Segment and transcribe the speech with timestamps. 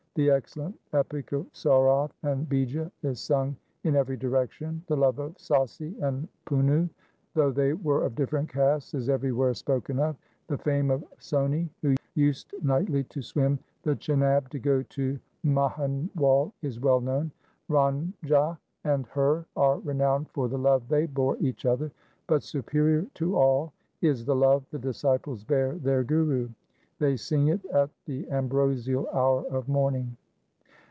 [0.15, 3.55] The excellent epic of Sorath and Bija is sung
[3.85, 4.83] in every direction.
[4.87, 6.89] The love of Sassi and Punnu,
[7.33, 10.17] though they were of different castes, is everywhere spoken of.
[10.47, 16.51] The fame of Sohni who used nightly to swim the Chinab to go to Mahinwal
[16.61, 17.31] is well known.
[17.69, 18.25] Ranjha and 1 XXVI.
[18.33, 18.53] 2 XXVIII.
[18.83, 21.89] 262 THE SIKH RELIGION Hir are renowned for the love they bore each other.
[22.27, 23.71] But superior to all
[24.01, 26.49] is the love the disciples bear their Guru.
[26.99, 30.17] They sing it at the ambrosial hour of morning.